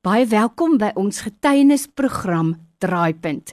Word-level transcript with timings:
Baie 0.00 0.24
welkom 0.24 0.78
by 0.80 0.94
ons 0.96 1.18
getuienisprogram 1.26 2.54
Draaipunt. 2.80 3.50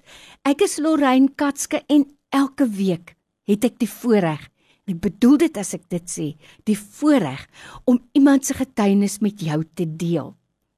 Ek 0.47 0.61
is 0.63 0.77
Lorraine 0.79 1.27
Katske 1.35 1.81
en 1.91 2.05
elke 2.31 2.63
week 2.71 3.17
het 3.51 3.65
ek 3.67 3.75
die 3.81 3.89
voorreg, 3.91 4.45
ek 4.87 5.01
bedoel 5.03 5.41
dit 5.41 5.59
as 5.59 5.73
ek 5.75 5.83
dit 5.91 6.07
sê, 6.07 6.29
die 6.63 6.77
voorreg 6.79 7.43
om 7.83 7.99
iemand 8.15 8.47
se 8.47 8.55
getuienis 8.55 9.19
met 9.19 9.43
jou 9.43 9.59
te 9.75 9.89
deel. 9.99 10.31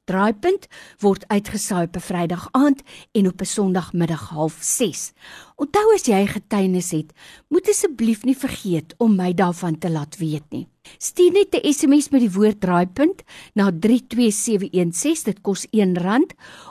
Draaipunt 0.09 0.65
word 1.03 1.27
uitgesaai 1.29 1.85
op 1.85 1.95
'n 1.95 2.07
Vrydag 2.09 2.47
aand 2.51 2.81
en 3.11 3.27
op 3.27 3.41
'n 3.41 3.45
Sondagmiddag 3.45 4.33
06:30. 4.33 5.13
Onthou 5.55 5.93
as 5.93 6.05
jy 6.05 6.27
getuienis 6.27 6.91
het, 6.91 7.13
moet 7.49 7.69
asseblief 7.69 8.23
nie 8.23 8.37
vergeet 8.37 8.93
om 8.97 9.15
my 9.15 9.33
daarvan 9.33 9.77
te 9.77 9.89
laat 9.89 10.17
weet 10.17 10.49
nie. 10.49 10.67
Stuur 10.97 11.31
net 11.31 11.55
'n 11.55 11.73
SMS 11.73 12.09
met 12.09 12.21
die 12.21 12.31
woord 12.31 12.61
Draaipunt 12.61 13.23
na 13.53 13.71
32716, 13.71 15.23
dit 15.23 15.41
kos 15.41 15.67
R1 15.71 16.25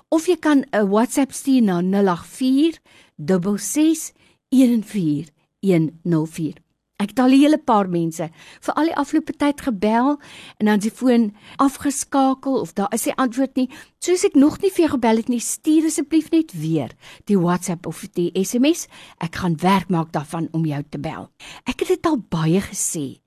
of 0.08 0.26
jy 0.26 0.36
kan 0.36 0.64
'n 0.72 0.88
WhatsApp 0.88 1.32
stuur 1.32 1.62
na 1.62 1.80
084 1.80 2.80
66 3.16 4.12
14104. 4.48 6.67
Ek 6.98 7.12
het 7.12 7.20
al 7.22 7.30
'n 7.30 7.38
hele 7.38 7.58
paar 7.58 7.88
mense 7.88 8.26
vir 8.60 8.74
al 8.74 8.84
die 8.90 8.96
afgelope 8.96 9.32
tyd 9.32 9.60
gebel 9.60 10.18
en 10.58 10.66
dan 10.66 10.78
die 10.78 10.90
foon 10.90 11.34
afgeskakel 11.56 12.60
of 12.60 12.72
daar 12.72 12.92
is 12.92 13.04
nie 13.04 13.14
antwoord 13.14 13.56
nie. 13.56 13.70
Soos 13.98 14.24
ek 14.24 14.34
nog 14.34 14.60
nie 14.60 14.70
vir 14.70 14.84
jou 14.84 14.90
gebel 14.90 15.16
het 15.16 15.28
nie, 15.28 15.40
stuur 15.40 15.86
asseblief 15.86 16.30
net 16.30 16.52
weer 16.52 16.90
die 17.24 17.38
WhatsApp 17.38 17.86
of 17.86 18.04
die 18.14 18.30
SMS. 18.34 18.88
Ek 19.18 19.36
gaan 19.36 19.56
werk 19.56 19.88
maak 19.88 20.12
daarvan 20.12 20.48
om 20.52 20.64
jou 20.64 20.82
te 20.90 20.98
bel. 20.98 21.30
Ek 21.64 21.80
het 21.80 21.88
dit 21.88 22.06
al 22.06 22.18
baie 22.28 22.60
gesê 22.60 23.20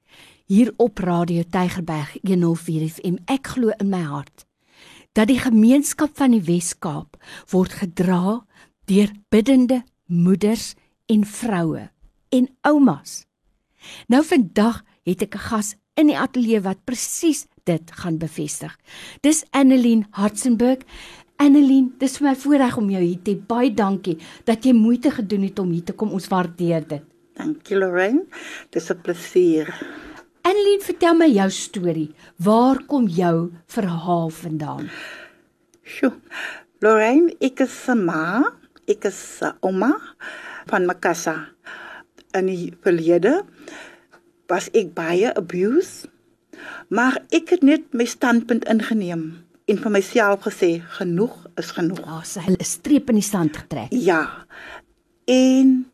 hier 0.47 0.73
op 0.77 0.97
Radio 0.99 1.43
Tygerberg 1.43 2.17
104 2.23 2.89
FM. 2.89 3.17
Ek 3.25 3.47
glo 3.47 3.71
in 3.79 3.89
my 3.89 4.01
hart 4.03 4.45
dat 5.13 5.27
die 5.27 5.39
gemeenskap 5.39 6.11
van 6.15 6.31
die 6.31 6.43
Wes-Kaap 6.43 7.15
word 7.51 7.71
gedra 7.71 8.45
deur 8.85 9.11
biddende 9.29 9.83
moeders 10.07 10.75
en 11.07 11.23
vroue 11.23 11.89
en 12.29 12.47
oumas 12.67 13.30
Nou 14.07 14.23
vandag 14.23 14.83
het 15.03 15.21
ek 15.21 15.35
'n 15.35 15.47
gas 15.49 15.75
in 15.95 16.07
die 16.07 16.17
ateljee 16.17 16.61
wat 16.61 16.83
presies 16.85 17.47
dit 17.63 17.91
gaan 17.91 18.17
bevestig. 18.17 18.77
Dis 19.21 19.43
Annelien 19.51 20.05
Hartzenberg. 20.11 20.85
Annelien, 21.41 21.93
dis 21.97 22.17
vir 22.17 22.27
my 22.27 22.35
voorreg 22.35 22.77
om 22.77 22.89
jou 22.89 23.01
hier 23.01 23.21
te 23.25 23.35
baie 23.35 23.73
dankie 23.73 24.17
dat 24.45 24.65
jy 24.65 24.73
moeite 24.73 25.11
gedoen 25.11 25.41
het 25.41 25.59
om 25.59 25.71
hier 25.71 25.83
te 25.83 25.93
kom. 25.93 26.11
Ons 26.11 26.27
waardeer 26.27 26.87
dit. 26.87 27.01
Dankie 27.37 27.77
Lorraine. 27.77 28.25
Dis 28.69 28.91
'n 28.91 29.01
plesier. 29.01 29.67
Annelien, 30.43 30.81
vertel 30.81 31.15
my 31.15 31.27
jou 31.27 31.49
storie. 31.49 32.13
Waar 32.37 32.83
kom 32.85 33.07
jou 33.07 33.51
verhaal 33.67 34.29
vandaan? 34.29 34.89
Sjoe. 35.83 36.13
Lorraine, 36.79 37.35
ek 37.41 37.59
is 37.59 37.89
'n 37.89 38.05
ma. 38.05 38.43
Ek 38.87 39.05
is 39.05 39.41
'n 39.41 39.53
ouma 39.61 39.99
van 40.67 40.85
Makassa 40.85 41.49
in 42.37 42.49
die 42.51 42.73
verlede 42.83 43.41
was 44.51 44.69
ek 44.77 44.93
baie 44.97 45.31
abuse. 45.35 46.09
Maar 46.91 47.21
ek 47.33 47.55
het 47.55 47.63
net 47.63 47.87
my 47.95 48.05
standpunt 48.05 48.67
ingeneem 48.69 49.23
en 49.71 49.79
vir 49.79 49.93
myself 49.93 50.43
gesê 50.47 50.71
genoeg 50.97 51.35
is 51.61 51.71
genoeg. 51.77 52.01
Ja, 52.03 52.21
sy 52.23 52.43
het 52.45 52.59
'n 52.59 52.63
streep 52.63 53.09
in 53.09 53.19
die 53.21 53.29
sand 53.29 53.57
getrek. 53.57 53.91
Ja. 53.91 54.45
En 55.25 55.91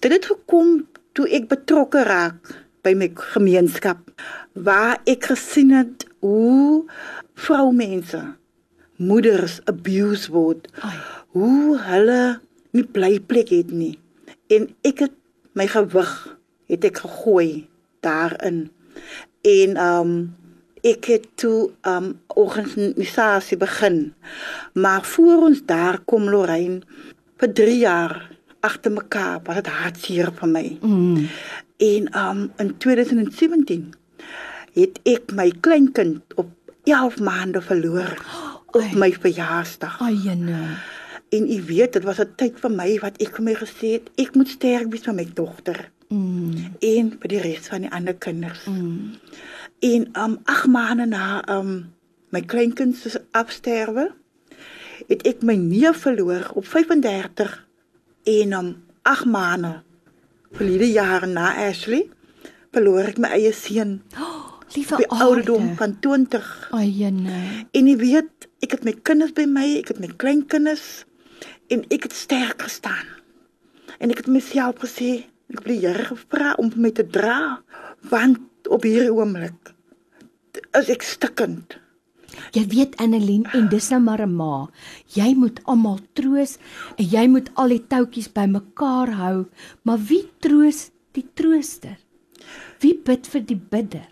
dit 0.00 0.12
het 0.12 0.26
gekom 0.26 0.86
toe 1.12 1.28
ek 1.28 1.48
betrokke 1.48 2.02
raak 2.02 2.64
by 2.82 2.94
my 2.94 3.10
gemeenskap 3.14 3.98
waar 4.52 5.00
ek 5.06 5.24
gesien 5.30 5.70
het 5.70 6.06
hoe 6.20 6.84
vroumense 7.34 8.34
moeders 8.96 9.60
abuse 9.64 10.30
word. 10.32 10.68
Ai. 10.82 10.98
Hoe 11.34 11.78
hulle 11.78 12.40
nie 12.72 12.84
bly 12.84 13.20
plek 13.20 13.48
het 13.48 13.70
nie. 13.70 13.98
En 14.52 14.68
ek 14.82 15.06
het 15.06 15.16
my 15.52 15.66
gewig 15.66 16.12
het 16.70 16.84
ek 16.84 17.02
gegooi 17.04 17.68
daarin. 18.00 18.70
En 19.42 19.76
um, 19.76 20.12
ek 20.82 21.06
het 21.10 21.26
toe 21.38 21.70
um, 21.86 22.12
organisasie 22.26 23.56
begin. 23.56 24.14
Maar 24.74 25.04
voor 25.04 25.48
ons 25.48 25.64
daar 25.66 26.00
kom 26.04 26.30
Lorraine 26.30 26.82
vir 27.42 27.52
3 27.52 27.78
jaar 27.78 28.30
agter 28.62 28.92
mekaar, 28.94 29.40
wat 29.42 29.58
het 29.58 29.66
hartseer 29.66 30.30
vir 30.38 30.48
my. 30.48 30.66
Mm. 30.80 31.28
En 31.82 32.08
um, 32.18 32.42
in 32.62 32.76
2017 32.78 33.90
het 34.72 35.00
ek 35.02 35.34
my 35.34 35.50
kleinkind 35.60 36.34
op 36.38 36.50
11 36.86 37.18
maande 37.20 37.60
verloor 37.60 38.14
op 38.78 38.94
my 38.94 39.10
verjaarsdag. 39.12 39.98
Ai 40.00 40.34
nee. 40.34 40.76
En 41.32 41.52
u 41.52 41.62
weet, 41.64 41.92
dit 41.92 42.04
was 42.04 42.20
'n 42.20 42.32
tyd 42.36 42.60
vir 42.60 42.70
my 42.70 42.98
wat 43.00 43.16
ek 43.24 43.36
vir 43.36 43.44
my 43.44 43.54
gesê 43.54 43.88
het, 43.96 44.10
ek 44.20 44.34
moet 44.34 44.48
sterk 44.48 44.90
wees 44.92 45.06
vir 45.08 45.14
my 45.14 45.26
dogter. 45.34 45.90
Mm. 46.08 46.76
En 46.80 47.04
vir 47.20 47.28
die 47.28 47.40
res 47.40 47.68
van 47.72 47.80
die 47.80 47.90
ander 47.90 48.14
kinders. 48.14 48.64
Mm. 48.66 49.14
En 49.78 50.02
um 50.24 50.38
ag 50.44 50.66
maande 50.66 51.06
na 51.06 51.40
um 51.58 51.92
my 52.28 52.40
kleinkind 52.40 52.96
se 52.96 53.22
afsterwe, 53.30 54.12
het 55.08 55.22
ek 55.26 55.42
my 55.42 55.56
neef 55.56 56.04
verloor 56.04 56.50
op 56.54 56.66
35 56.66 57.66
en 58.22 58.52
um 58.52 58.84
ag 59.02 59.24
maande 59.24 59.82
verlede 60.52 60.90
jaar 60.92 61.28
na 61.28 61.68
Ashley 61.68 62.08
verloor 62.72 63.08
ek 63.08 63.18
my 63.18 63.28
eie 63.28 63.52
seun. 63.52 64.02
Oh, 64.72 64.76
liewe 64.76 65.08
ouderdom 65.08 65.74
van 65.76 65.98
20. 66.00 66.68
Ai 66.72 67.10
nee. 67.10 67.66
En 67.72 67.86
jy 67.86 67.96
weet, 67.96 68.46
ek 68.64 68.70
het 68.70 68.84
my 68.84 68.94
kinders 69.04 69.34
by 69.36 69.44
my, 69.44 69.66
ek 69.80 69.88
het 69.92 69.98
my 70.00 70.08
kleinkinders 70.16 71.04
en 71.72 71.84
ek 71.94 72.08
het 72.08 72.16
sterk 72.16 72.62
gestaan. 72.66 73.08
En 73.98 74.12
ek 74.12 74.24
het 74.24 74.30
myself 74.30 74.82
gesê, 74.84 75.24
ek 75.52 75.64
die 75.68 75.80
Here 75.82 76.08
gevra 76.10 76.54
om 76.60 76.72
my 76.76 76.92
te 76.94 77.04
dra, 77.04 77.62
want 78.12 78.68
op 78.68 78.84
hierdie 78.86 79.12
oomblik 79.12 79.72
is 80.78 80.90
ek 80.92 81.04
stikkend. 81.04 81.78
Jy 82.56 82.62
weet 82.72 82.96
Annelien 83.00 83.44
en 83.56 83.68
dis 83.72 83.88
nou 83.92 84.00
maar 84.00 84.22
'n 84.24 84.36
ma. 84.36 84.68
Jy 85.14 85.34
moet 85.36 85.60
almal 85.64 85.98
troos 86.16 86.56
en 86.96 87.04
jy 87.04 87.26
moet 87.28 87.50
al 87.54 87.68
die 87.68 87.84
touwtjies 87.88 88.32
bymekaar 88.32 89.12
hou, 89.20 89.46
maar 89.84 89.98
wie 89.98 90.24
troos 90.40 90.90
die 91.12 91.26
trooster? 91.34 91.98
Wie 92.80 92.94
bid 92.94 93.26
vir 93.26 93.40
die 93.40 93.60
bidder? 93.70 94.08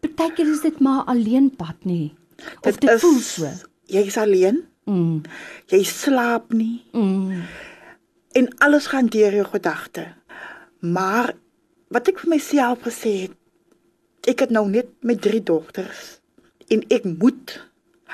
Partykeer 0.00 0.50
is 0.50 0.62
dit 0.62 0.80
maar 0.80 1.04
alleen 1.04 1.50
pad 1.50 1.84
nie. 1.84 2.14
Of 2.62 2.78
dit, 2.78 2.80
dit 2.80 3.00
voel 3.00 3.20
so. 3.20 3.48
Jy 3.86 4.06
is 4.06 4.16
alleen. 4.16 4.66
Mm. 4.84 5.22
Jy 5.70 5.82
slaap 5.84 6.52
nie. 6.52 6.84
Mm. 6.92 7.42
En 8.38 8.48
alles 8.58 8.86
gaan 8.92 9.10
deur 9.12 9.34
jou 9.34 9.46
gedagte. 9.52 10.06
Maar 10.80 11.34
wat 11.90 12.08
ek 12.08 12.22
vir 12.22 12.34
myself 12.36 12.86
gesê 12.86 13.14
het, 13.26 13.36
ek 14.30 14.46
het 14.46 14.52
nou 14.54 14.66
net 14.70 14.92
met 15.06 15.20
drie 15.20 15.42
dogters 15.42 16.20
en 16.70 16.84
ek 16.92 17.04
moet 17.04 17.56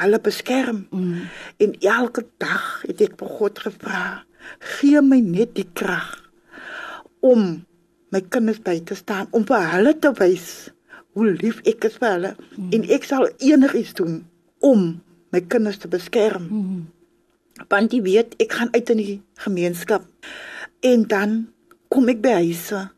hulle 0.01 0.21
beskerm. 0.21 0.87
Mm. 0.91 1.27
En 1.63 1.77
elke 1.81 2.27
dag 2.43 2.83
het 2.87 3.03
ek 3.05 3.19
vir 3.21 3.35
God 3.39 3.61
gevra, 3.67 4.05
gee 4.77 5.03
my 5.03 5.21
net 5.21 5.55
die 5.57 5.69
krag 5.75 6.15
om 7.25 7.67
my 8.15 8.23
kinders 8.31 8.61
by 8.65 8.79
te 8.87 8.97
staan 8.99 9.29
om 9.35 9.45
vir 9.49 9.65
hulle 9.73 9.93
te 9.99 10.13
wys 10.21 10.71
hoe 11.17 11.33
lief 11.41 11.59
ek 11.67 11.89
is 11.89 11.97
vir 12.01 12.13
hulle 12.13 12.33
mm. 12.37 12.71
en 12.77 12.87
ek 12.97 13.07
sal 13.09 13.27
enigiets 13.43 13.97
doen 13.99 14.21
om 14.65 14.85
my 15.37 15.45
kinders 15.45 15.81
te 15.83 15.89
beskerm. 15.89 16.49
Mm 16.51 16.63
-hmm. 16.65 16.85
Want 17.69 17.93
jy 17.93 18.03
weet, 18.03 18.35
ek 18.37 18.53
gaan 18.53 18.73
uit 18.73 18.91
in 18.91 18.97
die 18.97 19.23
gemeenskap 19.35 20.05
en 20.81 21.07
dan 21.09 21.49
kom 21.89 22.09
ek 22.09 22.21
by 22.21 22.35
huise 22.45 22.89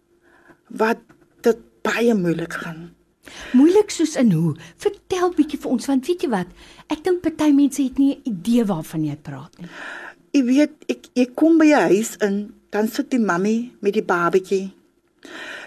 wat 0.66 0.98
dit 1.46 1.58
baie 1.86 2.14
moeilik 2.14 2.52
gaan. 2.52 2.90
Moeilik 3.52 3.90
soos 3.90 4.16
in 4.16 4.32
hoe? 4.32 4.56
Vertel 4.76 5.32
bietjie 5.36 5.60
vir 5.60 5.70
ons 5.70 5.86
want 5.86 6.06
weet 6.06 6.24
jy 6.24 6.30
wat? 6.32 6.50
Ek 6.88 7.04
dink 7.04 7.22
party 7.22 7.52
mense 7.52 7.82
het 7.82 7.98
nie 7.98 8.14
'n 8.16 8.22
idee 8.32 8.64
waarvan 8.64 9.04
jy 9.04 9.16
praat 9.16 9.58
nie. 9.58 9.68
Jy 10.32 10.42
weet, 10.44 10.72
ek 10.88 11.06
ek 11.14 11.34
kom 11.34 11.58
by 11.58 11.66
'n 11.66 11.88
huis 11.92 12.16
in, 12.16 12.54
dan 12.70 12.88
sit 12.88 13.10
die 13.10 13.20
mammy 13.20 13.72
met 13.80 13.92
die 13.92 14.02
babatjie. 14.02 14.72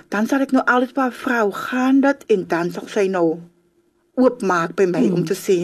Dan 0.10 0.28
sal 0.28 0.42
ek 0.42 0.52
nou 0.52 0.64
altyd 0.66 0.94
by 0.94 1.08
'n 1.08 1.12
vrou 1.12 1.52
gaan 1.52 2.02
dat 2.02 2.24
en 2.28 2.48
dan 2.48 2.72
sal 2.72 2.88
sy 2.88 3.08
nou 3.08 3.40
oopmaak 4.20 4.76
by 4.76 4.86
my 4.86 5.04
hmm. 5.06 5.22
om 5.22 5.26
te 5.26 5.38
sê 5.38 5.60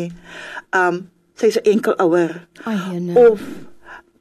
um 0.76 1.08
sy's 1.38 1.58
'n 1.60 1.68
enkel 1.74 1.96
ouer 2.02 2.48
of 3.16 3.42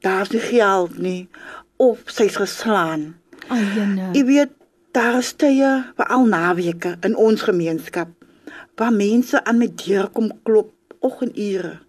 daar's 0.05 0.31
nie 0.31 0.43
geld 0.43 0.97
nie 0.97 1.29
of 1.77 2.01
sy's 2.05 2.35
geslaan. 2.35 3.15
Ayene. 3.47 4.11
Jy 4.13 4.23
weet 4.25 4.51
daar 4.91 5.17
is 5.21 5.33
tye 5.33 5.71
vir 5.97 6.07
al 6.09 6.25
naweke 6.25 6.97
in 7.05 7.15
ons 7.15 7.41
gemeenskap 7.41 8.09
waar 8.77 8.93
mense 8.93 9.43
aan 9.43 9.57
my 9.57 9.69
deur 9.85 10.09
kom 10.13 10.31
klop 10.43 10.73
oggendure 10.99 11.79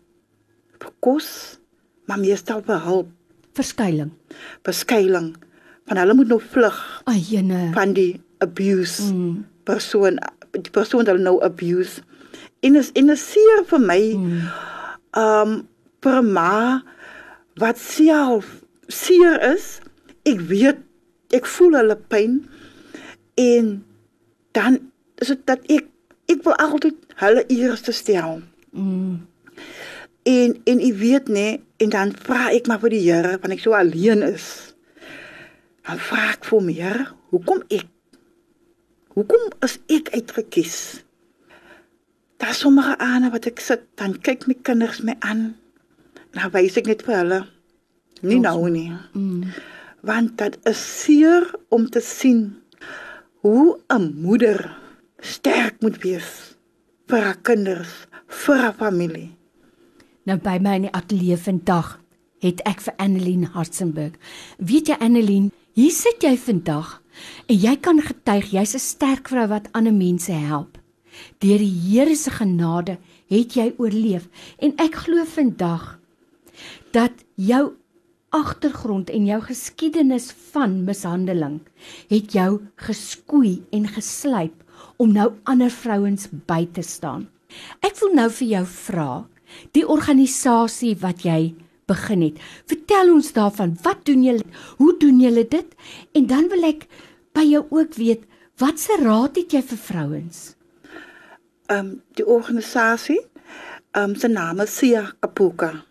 vir 0.79 0.93
kos, 1.01 1.59
maar 2.07 2.21
meestal 2.23 2.63
vir 2.63 2.81
hulp, 2.85 3.09
verskuiling. 3.59 4.13
Verskuiling 4.67 5.35
van 5.89 6.01
hulle 6.01 6.15
moet 6.15 6.29
nou 6.29 6.41
vlug. 6.41 6.79
Ayene. 7.11 7.71
Van 7.75 7.93
die 7.97 8.21
abuse 8.45 9.09
mm. 9.13 9.45
persoon 9.67 10.21
die 10.55 10.73
persoon 10.73 11.05
wat 11.05 11.19
nou 11.21 11.39
abuse 11.45 12.05
en 12.61 12.79
is 12.81 12.91
en 12.93 13.11
is 13.15 13.25
seer 13.33 13.65
vir 13.71 13.81
my. 13.81 14.01
Mm. 14.15 14.41
Um 15.19 15.69
vir 16.03 16.23
'n 16.23 16.33
ma 16.33 16.83
wat 17.59 17.79
self 17.79 18.63
seer 18.87 19.41
is. 19.53 19.81
Ek 20.23 20.41
weet 20.41 20.79
ek 21.35 21.47
voel 21.47 21.77
hulle 21.77 21.97
pyn 21.97 22.49
en 23.35 23.85
dan 24.53 24.79
is 25.19 25.29
dit 25.29 25.47
dat 25.47 25.61
ek 25.67 25.87
ek 26.29 26.45
wil 26.45 26.57
altyd 26.57 26.97
hulle 27.23 27.45
eerste 27.47 27.93
stel. 27.93 28.41
Mm. 28.71 29.27
En 30.23 30.61
en 30.65 30.81
u 30.81 30.95
weet 30.99 31.29
nê, 31.29 31.61
en 31.77 31.89
dan 31.89 32.13
vra 32.23 32.51
ek 32.53 32.67
maar 32.67 32.81
vir 32.83 32.93
die 32.97 33.05
Here 33.07 33.39
want 33.41 33.55
ek 33.55 33.63
so 33.65 33.77
alleen 33.77 34.23
is. 34.23 34.75
Dan 35.89 36.01
vra 36.11 36.33
ek 36.35 36.45
vir 36.45 36.65
my 36.65 36.75
Here, 36.77 37.07
hoekom 37.33 37.63
ek? 37.73 37.89
Hoekom 39.17 39.49
is 39.65 39.79
ek 39.89 40.13
uitgekies? 40.15 40.79
Daar 42.39 42.55
sommige 42.55 42.95
aande 43.03 43.31
wat 43.35 43.49
ek 43.51 43.61
sit, 43.61 43.83
dan 43.99 44.15
kyk 44.23 44.47
my 44.47 44.55
kinders 44.63 45.01
my 45.03 45.17
aan. 45.27 45.57
Nou 46.39 46.51
wys 46.55 46.77
ek 46.79 46.87
net 46.87 47.03
vir 47.07 47.17
hulle. 47.19 47.41
Nie 48.23 48.39
nou 48.43 48.69
nie. 48.71 48.93
Mm. 49.13 49.51
Want 50.07 50.39
dit 50.39 50.59
is 50.71 50.79
seer 51.03 51.49
om 51.75 51.89
te 51.91 52.01
sien 52.01 52.63
hoe 53.43 53.79
'n 53.89 54.15
moeder 54.23 54.71
sterk 55.19 55.81
moet 55.83 55.99
wees 56.03 56.55
vir 57.09 57.25
haar 57.25 57.41
kinders, 57.43 58.07
vir 58.27 58.57
haar 58.57 58.75
familie. 58.75 59.31
Nou 60.23 60.39
by 60.39 60.59
my 60.61 60.75
in 60.77 60.83
die 60.83 60.95
ateljee 60.95 61.37
vandag 61.37 61.99
het 62.45 62.61
ek 62.69 62.81
vir 62.81 62.95
Annelien 62.97 63.45
Hartzenberg. 63.45 64.15
Weet 64.59 64.89
jy 64.89 64.97
Annelien, 65.01 65.53
hier 65.73 65.91
sit 65.91 66.23
jy 66.23 66.37
vandag 66.37 67.03
en 67.47 67.57
jy 67.57 67.77
kan 67.77 68.01
getuig 68.01 68.51
jy's 68.53 68.75
'n 68.75 68.79
sterk 68.79 69.29
vrou 69.29 69.47
wat 69.49 69.69
ander 69.73 69.95
mense 69.95 70.33
help. 70.33 70.79
Deur 71.43 71.59
die 71.63 71.75
Here 71.89 72.17
se 72.17 72.33
genade 72.35 72.99
het 73.33 73.57
jy 73.57 73.73
oorleef 73.79 74.29
en 74.59 74.75
ek 74.81 75.03
glo 75.05 75.25
vandag 75.29 75.99
dat 76.93 77.13
jou 77.37 77.77
agtergrond 78.35 79.11
en 79.11 79.27
jou 79.27 79.39
geskiedenis 79.45 80.31
van 80.53 80.83
mishandeling 80.85 81.61
het 82.11 82.35
jou 82.37 82.61
geskoei 82.77 83.63
en 83.73 83.89
geslyp 83.89 84.55
om 84.99 85.13
nou 85.15 85.31
ander 85.49 85.71
vrouens 85.73 86.29
by 86.49 86.67
te 86.75 86.83
staan. 86.83 87.29
Ek 87.81 87.97
wil 88.03 88.13
nou 88.19 88.29
vir 88.41 88.49
jou 88.53 88.65
vra, 88.69 89.11
die 89.73 89.87
organisasie 89.87 90.95
wat 91.01 91.25
jy 91.25 91.55
begin 91.89 92.27
het. 92.27 92.41
Vertel 92.69 93.15
ons 93.15 93.33
daarvan. 93.33 93.73
Wat 93.83 94.05
doen 94.05 94.25
julle? 94.27 94.45
Hoe 94.77 94.93
doen 95.01 95.21
julle 95.23 95.47
dit? 95.49 95.75
En 96.13 96.29
dan 96.29 96.51
wil 96.53 96.69
ek 96.69 96.85
by 97.37 97.47
jou 97.49 97.65
ook 97.71 97.97
weet, 97.97 98.27
watse 98.61 98.99
raad 99.01 99.39
het 99.41 99.57
jy 99.57 99.63
vir 99.73 99.81
vrouens? 99.89 100.58
Ehm 101.69 101.79
um, 101.79 102.03
die 102.17 102.25
organisasie 102.27 103.21
ehm 103.93 104.11
um, 104.11 104.15
se 104.17 104.29
naam 104.29 104.61
is 104.65 104.77
Sia 104.77 105.13
Kapuka. 105.21 105.85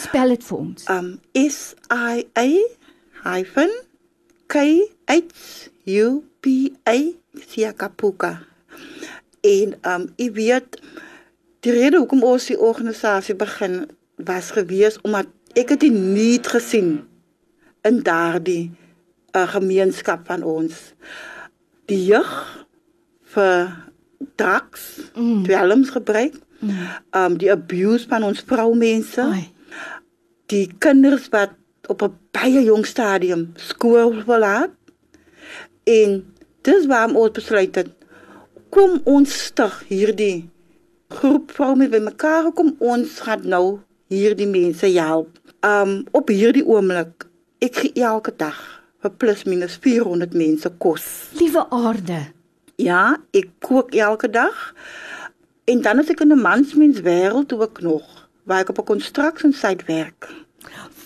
Spel 0.00 0.32
dit 0.32 0.44
vir 0.44 0.58
ons. 0.58 0.86
Um 0.88 1.10
S 1.36 1.74
I 1.92 2.24
A 2.32 2.46
hyphen 3.26 3.74
K 4.48 4.62
H 5.04 5.68
U 5.84 6.22
P 6.40 6.72
A 6.88 6.96
Siakapuka. 7.48 8.32
En 9.40 9.76
um 9.92 10.08
u 10.16 10.30
weet 10.32 10.80
die 11.60 11.72
rede 11.76 12.00
hoekom 12.00 12.24
ons 12.24 12.48
die 12.48 12.58
organisasie 12.58 13.36
begin 13.36 13.84
was 14.16 14.50
gewees 14.56 14.96
omdat 15.04 15.28
ek 15.52 15.76
het 15.76 15.84
dit 15.84 15.92
nie 15.92 16.40
gesien 16.40 17.02
in 17.84 18.00
daardie 18.02 18.70
uh, 19.36 19.44
gemeenskap 19.52 20.24
van 20.26 20.42
ons. 20.42 20.94
Die 21.90 22.00
jeug 22.06 22.32
vir 23.34 23.91
drugs, 24.36 25.00
Mm. 25.14 25.42
dwelmsgebruik, 25.44 26.34
Mm. 26.60 26.70
um 27.12 27.38
die 27.38 27.50
abuse 27.50 28.06
van 28.08 28.22
ons 28.22 28.40
vroumense 28.46 29.20
Ai. 29.22 29.48
die 30.46 30.68
kinders 30.78 31.28
wat 31.28 31.50
op 31.88 32.02
'n 32.02 32.12
baie 32.30 32.62
jong 32.64 32.86
stadium 32.86 33.52
skool 33.56 34.12
verlaat 34.24 34.70
en 35.84 36.22
dis 36.62 36.86
waarom 36.86 37.16
ons 37.16 37.32
besluit 37.32 37.74
het 37.74 37.90
kom 38.70 39.00
ons 39.04 39.32
stig 39.48 39.82
hierdie 39.88 40.48
groep 41.08 41.50
vroue 41.50 41.76
met 41.76 41.90
bymekaar 41.90 42.52
kom 42.52 42.76
ons 42.78 43.20
gaan 43.20 43.42
nou 43.48 43.80
hierdie 44.08 44.46
mense 44.48 44.86
help 44.86 45.28
um 45.64 46.04
op 46.12 46.28
hierdie 46.28 46.64
oomblik 46.66 47.26
ek 47.60 47.74
gee 47.82 47.92
elke 48.04 48.32
dag 48.36 48.58
vir 49.02 49.10
plus 49.10 49.44
minus 49.44 49.76
400 49.82 50.34
mense 50.34 50.70
kos 50.78 51.30
Liewe 51.38 51.66
aarde. 51.70 52.20
Ja 52.76 53.16
ek 53.30 53.48
kook 53.58 53.94
elke 53.94 54.30
dag 54.30 54.74
en 55.64 55.82
dan 55.82 55.98
as 55.98 56.10
ek 56.10 56.20
in 56.20 56.32
'n 56.32 56.40
mansmens 56.40 57.00
wêreld 57.00 57.48
toe 57.48 57.62
ek 57.62 57.80
nog 57.80 58.28
waar 58.44 58.60
ek 58.60 58.68
op 58.68 58.78
'n 58.78 58.84
konstruksiesite 58.84 59.84
werk 59.86 60.28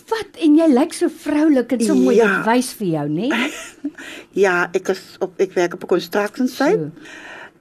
Wat 0.07 0.39
en 0.39 0.55
jy 0.55 0.67
lyk 0.71 0.93
so 0.95 1.09
vroulik 1.09 1.73
en 1.73 1.81
so 1.81 1.95
mooi. 1.99 2.15
Ja. 2.17 2.29
Dit 2.37 2.47
wys 2.47 2.69
vir 2.79 2.87
jou, 2.87 3.07
né? 3.09 3.31
Ja, 4.45 4.69
ek 4.77 4.91
is 4.93 5.17
op 5.25 5.41
ek 5.41 5.57
werk 5.57 5.75
op 5.75 5.83
'n 5.83 5.87
konstruksiesite 5.87 6.91
So. 6.91 6.91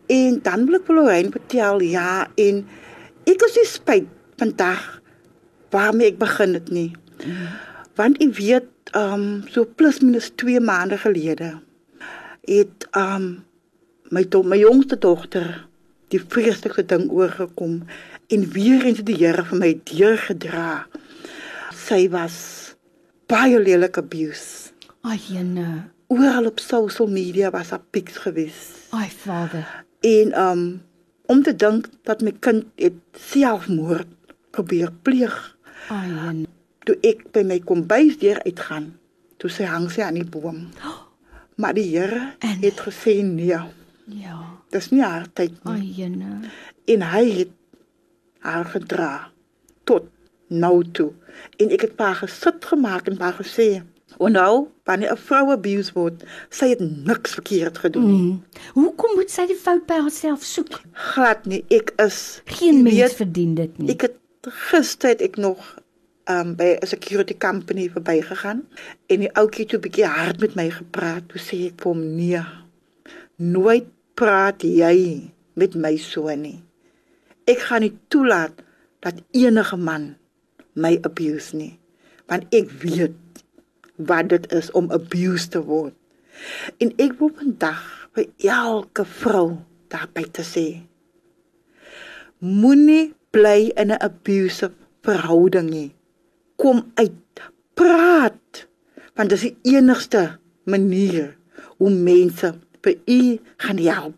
en 0.07 0.39
dan 0.43 0.65
wil 0.65 0.75
ek 0.75 0.85
vir 0.85 0.95
Lorraine 0.95 1.31
vertel 1.31 1.81
ja 1.81 2.27
en 2.35 2.67
ek 3.25 3.41
is 3.47 3.55
nie 3.55 3.65
spyt 3.65 4.07
vandag 4.37 5.01
waarmee 5.71 6.11
ek 6.11 6.19
begin 6.19 6.53
het 6.53 6.69
nie. 6.69 6.91
Want 7.95 8.21
ek 8.21 8.35
weet 8.37 8.69
um 8.93 9.43
so 9.49 9.65
plus 9.65 9.99
minus 9.99 10.29
2 10.35 10.59
maande 10.59 10.97
gelede 10.97 11.59
het 12.45 12.87
um 12.93 13.43
my 14.09 14.23
do 14.23 14.43
my 14.43 14.57
jongste 14.59 14.97
dogter 15.01 15.65
die 16.13 16.21
vreeslikste 16.21 16.85
ding 16.85 17.07
oorgekom 17.11 17.81
en 18.33 18.45
weer 18.53 18.85
eens 18.85 19.01
het 19.01 19.07
die 19.09 19.17
Here 19.17 19.43
vir 19.45 19.59
my 19.59 19.71
deurgedra. 19.89 20.85
Sy 21.75 22.05
was 22.13 22.37
baie 23.29 23.59
lelik 23.61 23.97
abuse. 24.01 24.71
Ai, 25.05 25.17
jene. 25.29 25.91
Oral 26.13 26.49
op 26.49 26.61
social 26.61 27.09
media 27.09 27.51
was 27.53 27.73
daar 27.73 27.83
pics 27.93 28.17
gewees. 28.23 28.61
Ai, 28.93 29.09
Vader. 29.09 29.65
En 30.01 30.33
um 30.41 30.65
om 31.25 31.41
te 31.41 31.55
dink 31.57 31.89
dat 32.05 32.21
my 32.21 32.35
kind 32.39 32.67
het 32.77 32.97
selfmoord 33.17 34.09
probeer 34.53 34.91
pleeg 35.01 35.33
Ai, 35.89 36.09
jene. 36.09 36.45
toe 36.85 36.97
ek 37.01 37.25
by 37.33 37.41
my 37.41 37.57
kombuis 37.65 38.19
deur 38.21 38.41
uitgaan. 38.45 38.91
Toe 39.41 39.49
sy 39.49 39.65
hang 39.69 39.89
sy 39.89 40.05
aan 40.05 40.21
die 40.21 40.27
boom. 40.27 40.67
Maar 41.55 41.71
die 41.77 41.85
Here 41.87 42.33
het 42.41 42.81
gesê 42.83 43.21
nee, 43.23 43.55
Ja. 44.05 44.61
dis 44.69 44.89
nie 44.91 45.01
haar 45.01 45.27
tyd 45.33 45.55
nie. 45.63 45.73
Ai, 45.73 45.93
jene. 45.95 46.39
En 46.85 47.01
hy 47.01 47.23
het 47.31 47.49
haar 48.39 48.65
gedra 48.65 49.31
tot 49.83 50.03
nou 50.47 50.83
toe. 50.91 51.11
En 51.57 51.71
ek 51.73 51.81
het 51.87 51.99
haar 51.99 52.15
gesit 52.21 52.65
gemaak 52.65 53.07
en 53.09 53.19
haar 53.21 53.37
gesê, 53.39 53.81
"O 54.17 54.27
nou, 54.27 54.67
wanneer 54.83 55.11
'n 55.11 55.17
vrou 55.17 55.51
abuse 55.51 55.93
word, 55.93 56.23
sy 56.49 56.69
het 56.69 56.79
niks 56.79 57.33
verkeerd 57.33 57.77
gedoen 57.77 58.07
nie." 58.07 58.31
Mm. 58.31 58.43
Hoekom 58.73 59.15
moet 59.15 59.31
sy 59.31 59.47
die 59.47 59.55
fout 59.55 59.85
by 59.85 59.93
haarself 59.93 60.43
soek? 60.43 60.81
Glad 60.91 61.45
nie. 61.45 61.65
Ek 61.69 61.93
is 61.97 62.41
Geen 62.45 62.83
mens 62.83 62.95
weet, 62.95 63.13
verdien 63.13 63.55
dit 63.55 63.77
nie. 63.77 63.89
Ek 63.89 64.01
het 64.01 64.17
gister 64.41 65.09
het 65.09 65.21
ek 65.21 65.35
nog 65.35 65.75
um, 66.29 66.55
by 66.55 66.77
'n 66.81 66.87
security 66.87 67.37
company 67.37 67.89
verbygegaan 67.89 68.67
en 69.05 69.19
die 69.19 69.33
ouetjie 69.33 69.65
so 69.69 69.77
'n 69.77 69.81
bietjie 69.81 70.05
hard 70.05 70.39
met 70.39 70.55
my 70.55 70.69
gepraat. 70.69 71.27
Toe 71.27 71.41
sê 71.41 71.65
ek 71.65 71.81
vir 71.81 71.91
hom: 71.91 72.15
"Nee. 72.15 72.43
Nooit 73.35 73.85
praat 74.15 74.63
jy 74.63 75.31
met 75.59 75.75
my 75.75 75.95
so 75.99 76.31
nie. 76.35 76.61
Ek 77.47 77.67
gaan 77.67 77.83
nie 77.85 77.93
toelaat 78.09 78.63
dat 79.05 79.19
enige 79.35 79.77
man 79.77 80.15
my 80.73 80.95
abuse 81.07 81.55
nie, 81.55 81.75
want 82.31 82.47
ek 82.55 82.71
weet 82.81 83.43
wat 83.95 84.31
dit 84.31 84.47
is 84.55 84.71
om 84.75 84.89
abused 84.95 85.53
te 85.53 85.61
word. 85.63 85.93
En 86.83 86.91
ek 86.99 87.15
wil 87.19 87.31
vandag 87.35 87.83
vir 88.15 88.27
elke 88.49 89.05
vrou 89.21 89.59
daarby 89.93 90.25
te 90.35 90.43
sê: 90.47 90.65
Moenie 92.39 93.13
bly 93.31 93.71
in 93.75 93.91
'n 93.91 94.01
abusive 94.01 94.75
verhouding 95.05 95.69
nie. 95.69 95.91
Kom 96.55 96.91
uit, 96.95 97.35
praat, 97.75 98.67
want 99.15 99.29
dit 99.29 99.37
is 99.37 99.47
die 99.47 99.75
enigste 99.77 100.39
manier 100.63 101.35
hoe 101.77 101.91
mense 101.91 102.53
vir 102.85 102.95
u 103.09 103.21
gaan 103.57 103.81
help. 103.81 104.15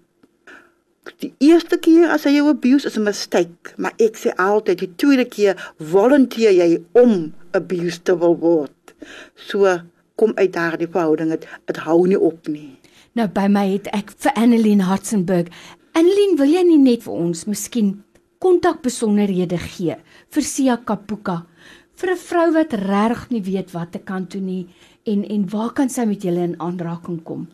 Die 1.24 1.32
eerste 1.40 1.80
keer 1.80 2.12
as 2.12 2.26
hy 2.28 2.34
jou 2.36 2.50
abuse 2.52 2.88
is 2.88 2.98
'n 2.98 3.04
mistake, 3.04 3.74
maar 3.78 3.94
ek 3.98 4.18
sê 4.20 4.34
altyd 4.36 4.80
die 4.80 4.96
tweede 4.96 5.26
keer 5.26 5.56
volunteer 5.80 6.52
jy 6.52 6.84
om 6.92 7.34
abuse 7.54 8.04
te 8.04 8.16
word. 8.16 8.94
So 9.36 9.80
kom 10.16 10.34
uit 10.36 10.54
daardie 10.54 10.88
verhouding, 10.88 11.30
dit 11.30 11.48
dit 11.66 11.78
hou 11.78 12.08
nie 12.08 12.20
op 12.20 12.48
nie. 12.48 12.78
Nou 13.14 13.28
by 13.28 13.48
my 13.48 13.66
het 13.72 13.88
ek 13.88 14.12
vir 14.12 14.32
Annelien 14.36 14.82
Hartzenberg. 14.82 15.48
Annelien, 15.94 16.36
wil 16.38 16.48
jy 16.48 16.64
nie 16.64 16.78
net 16.78 17.04
vir 17.04 17.14
ons 17.14 17.46
miskien 17.46 18.04
kontakbesonderhede 18.44 19.58
gee 19.58 19.96
vir 20.30 20.44
Sia 20.44 20.78
Kapuka 20.78 21.46
vir 21.98 22.12
'n 22.12 22.18
vrou 22.18 22.48
wat 22.54 22.74
regtig 22.74 23.30
nie 23.30 23.42
weet 23.42 23.72
wat 23.74 23.92
te 23.92 24.00
kan 24.00 24.28
doen 24.30 24.46
nie 24.46 24.68
en 25.06 25.24
en 25.24 25.50
waar 25.50 25.74
kan 25.74 25.90
sy 25.90 26.06
met 26.06 26.22
julle 26.22 26.44
in 26.44 26.60
aanraking 26.60 27.24
kom? 27.24 27.48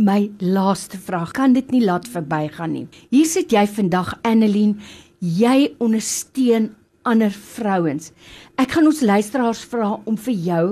My 0.04 0.28
laaste 0.44 1.00
vraag, 1.00 1.32
kan 1.32 1.56
dit 1.56 1.72
nie 1.72 1.88
laat 1.88 2.12
verbygaan 2.12 2.76
nie. 2.76 2.92
Hier 3.08 3.24
sit 3.30 3.54
jy 3.56 3.64
vandag 3.72 4.20
Annelien, 4.28 4.76
jy 5.24 5.72
ondersteun 5.80 6.74
ander 7.08 7.32
vrouens. 7.32 8.12
Ek 8.60 8.76
gaan 8.76 8.88
ons 8.88 9.02
luisteraars 9.04 9.64
vra 9.72 9.94
om 10.08 10.18
vir 10.20 10.36
jou 10.36 10.66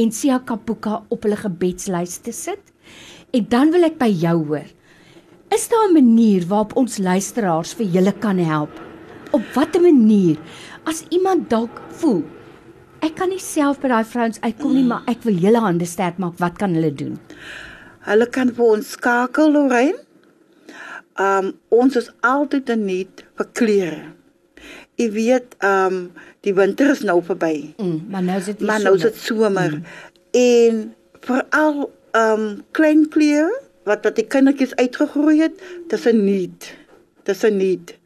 en 0.00 0.12
Sia 0.12 0.40
Kapuka 0.40 1.02
op 1.12 1.24
hulle 1.24 1.36
gebedslys 1.36 2.18
te 2.24 2.32
sit. 2.32 2.60
En 3.36 3.46
dan 3.48 3.70
wil 3.70 3.84
ek 3.84 3.98
by 4.00 4.08
jou 4.08 4.36
hoor. 4.48 4.68
Is 5.52 5.68
daar 5.68 5.88
'n 5.88 5.94
manier 5.94 6.46
waarop 6.46 6.76
ons 6.76 6.98
luisteraars 6.98 7.74
vir 7.74 7.86
julle 7.86 8.12
kan 8.12 8.38
help? 8.38 8.70
Op 9.32 9.42
watter 9.54 9.82
manier? 9.82 10.36
As 10.86 11.04
iemand 11.10 11.50
dalk 11.50 11.80
voel 11.90 12.24
ek 13.00 13.16
kan 13.16 13.30
nie 13.32 13.40
self 13.40 13.80
by 13.80 13.88
daai 13.88 14.04
vrouens 14.04 14.40
uitkom 14.44 14.74
nie, 14.74 14.84
maar 14.84 15.02
ek 15.06 15.24
wil 15.24 15.34
julle 15.34 15.60
hande 15.64 15.86
sterk 15.88 16.18
maak, 16.18 16.36
wat 16.38 16.58
kan 16.60 16.74
hulle 16.76 16.92
doen? 16.92 17.18
Hulle 18.06 18.26
kan 18.26 18.52
vir 18.56 18.76
ons 18.76 18.92
skakel, 18.96 19.52
Lorraine. 19.52 19.98
Um 21.18 21.52
ons 21.68 21.96
is 21.96 22.10
altyd 22.20 22.68
in 22.68 22.84
nood 22.86 23.24
vir 23.36 23.48
klere. 23.52 24.02
Jy 25.00 25.10
weet, 25.10 25.56
um 25.64 26.12
die 26.44 26.54
winter 26.54 26.90
is 26.90 27.02
nou 27.02 27.22
verby. 27.24 27.74
Mm, 27.78 28.06
maar 28.10 28.22
nou 28.22 28.38
is 28.38 28.44
dit 28.44 28.60
Maar 28.60 28.80
nou 28.80 28.94
is 28.94 29.02
dit 29.02 29.16
somer 29.16 29.70
mm. 29.70 29.82
en 30.32 30.94
veral 31.20 31.90
um 32.16 32.62
klein 32.76 33.08
klere 33.08 33.50
wat 33.88 34.04
wat 34.04 34.16
die 34.16 34.26
kindertjies 34.26 34.74
uitgegroei 34.76 35.40
het, 35.40 35.60
dis 35.88 36.06
'n 36.06 36.24
nuut. 36.24 36.74
Dis 37.24 37.44
'n 37.44 37.56
nuut. 37.56 37.98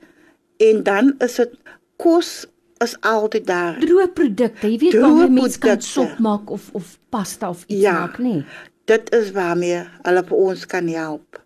En 0.56 0.82
dan 0.82 1.14
is 1.18 1.34
dit 1.34 1.50
kos 1.96 2.46
is 2.78 2.96
altyd 3.00 3.46
daar. 3.46 3.78
droë 3.80 4.08
produkte. 4.14 4.68
Jy 4.68 4.78
weet 4.78 5.00
waar 5.00 5.30
mense 5.30 5.58
kan 5.58 5.80
sop 5.80 6.18
maak 6.18 6.50
of 6.50 6.70
of 6.72 6.98
pasta 7.08 7.48
of 7.48 7.64
iets 7.66 7.80
Ja. 7.80 7.92
maak, 7.92 8.18
nê? 8.18 8.22
Nee. 8.22 8.44
Dit 8.84 9.12
is 9.14 9.30
waarmee 9.32 9.84
hulle 10.02 10.24
vir 10.24 10.36
ons 10.36 10.66
kan 10.66 10.88
help. 10.88 11.43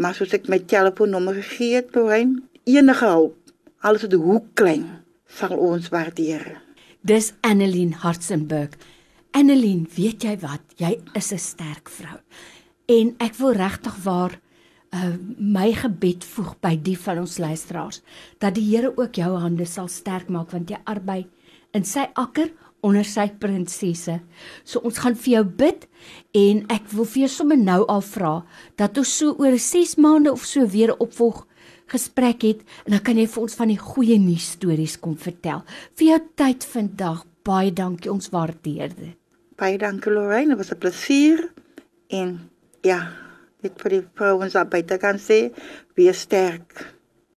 Maar 0.00 0.14
soos 0.16 0.32
ek 0.32 0.48
my 0.48 0.58
telefoonnommer 0.58 1.36
gegee 1.42 1.76
het, 1.80 1.92
Lorraine, 1.94 2.42
enige 2.64 3.06
hulp, 3.06 3.36
alles 3.84 4.06
wat 4.06 4.12
hoe 4.16 4.40
klein, 4.54 4.86
sal 5.28 5.56
ons 5.58 5.90
waardeer. 5.92 6.60
Dis 7.02 7.32
Annelien 7.40 7.92
Hartzenberg. 7.92 8.76
Annelien, 9.36 9.88
weet 9.96 10.22
jy 10.22 10.36
wat? 10.40 10.62
Jy 10.76 11.00
is 11.18 11.32
'n 11.32 11.38
sterk 11.38 11.88
vrou. 11.88 12.18
En 12.86 13.14
ek 13.18 13.34
wil 13.34 13.52
regtig 13.52 13.96
waar 14.04 14.40
uh 14.92 15.16
my 15.38 15.72
gebed 15.72 16.24
voeg 16.24 16.56
by 16.60 16.76
die 16.76 16.98
van 16.98 17.18
ons 17.18 17.38
luisteraars 17.38 18.02
dat 18.38 18.54
die 18.54 18.64
Here 18.64 18.92
ook 18.96 19.14
jou 19.16 19.38
hande 19.40 19.64
sal 19.64 19.88
sterk 19.88 20.28
maak 20.28 20.50
want 20.52 20.70
jy 20.70 20.78
arbei 20.84 21.26
in 21.72 21.84
sy 21.84 22.04
akker 22.12 22.50
onder 22.82 23.06
sy 23.06 23.28
prinsesse. 23.38 24.18
So 24.66 24.82
ons 24.86 24.98
gaan 25.02 25.14
vir 25.14 25.36
jou 25.36 25.44
bid 25.62 25.86
en 26.38 26.64
ek 26.72 26.90
wil 26.92 27.06
vir 27.06 27.24
jou 27.24 27.30
sommer 27.30 27.58
nou 27.60 27.80
al 27.86 28.02
vra 28.02 28.34
dat 28.80 28.98
ons 28.98 29.14
so 29.20 29.36
oor 29.38 29.56
6 29.58 29.96
maande 30.02 30.32
of 30.34 30.44
so 30.48 30.66
weer 30.66 30.94
opvolg 30.98 31.44
gesprek 31.92 32.42
het 32.46 32.62
en 32.86 32.96
dan 32.96 33.04
kan 33.06 33.18
jy 33.20 33.26
vir 33.30 33.42
ons 33.44 33.58
van 33.58 33.70
die 33.70 33.80
goeie 33.80 34.18
nuus 34.18 34.52
stories 34.56 34.96
kom 35.02 35.16
vertel. 35.20 35.62
Vir 35.98 36.08
jou 36.12 36.20
tyd 36.42 36.66
vandag, 36.72 37.26
baie 37.46 37.72
dankie, 37.74 38.10
ons 38.12 38.32
waardeer 38.34 38.94
dit. 38.96 39.18
Baie 39.60 39.78
dankie 39.78 40.10
Lorraine, 40.10 40.54
dit 40.54 40.58
was 40.58 40.72
'n 40.72 40.78
plesier 40.82 41.50
en 42.10 42.40
ja, 42.82 43.12
dit 43.62 43.72
vir 43.82 43.90
die 43.90 44.02
vrouens 44.14 44.52
daar 44.52 44.66
buite 44.66 44.98
kan 44.98 45.18
sê, 45.18 45.52
wees 45.94 46.20
sterk. 46.26 46.94